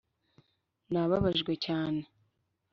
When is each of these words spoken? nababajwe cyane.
nababajwe 0.91 1.51
cyane. 1.65 2.01